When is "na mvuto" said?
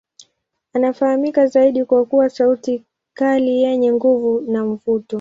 4.51-5.05